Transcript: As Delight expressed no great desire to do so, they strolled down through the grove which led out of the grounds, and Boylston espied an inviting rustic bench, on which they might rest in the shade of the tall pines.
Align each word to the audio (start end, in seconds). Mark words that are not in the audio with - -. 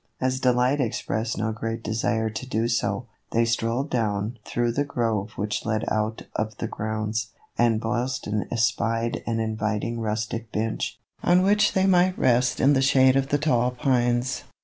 As 0.19 0.39
Delight 0.39 0.81
expressed 0.81 1.37
no 1.37 1.51
great 1.51 1.83
desire 1.83 2.31
to 2.31 2.47
do 2.47 2.67
so, 2.67 3.05
they 3.29 3.45
strolled 3.45 3.91
down 3.91 4.39
through 4.43 4.71
the 4.71 4.83
grove 4.83 5.33
which 5.35 5.63
led 5.63 5.85
out 5.89 6.23
of 6.35 6.57
the 6.57 6.67
grounds, 6.67 7.27
and 7.55 7.79
Boylston 7.79 8.47
espied 8.51 9.21
an 9.27 9.39
inviting 9.39 9.99
rustic 9.99 10.51
bench, 10.51 10.97
on 11.21 11.43
which 11.43 11.73
they 11.73 11.85
might 11.85 12.17
rest 12.17 12.59
in 12.59 12.73
the 12.73 12.81
shade 12.81 13.15
of 13.15 13.29
the 13.29 13.37
tall 13.37 13.69
pines. 13.69 14.43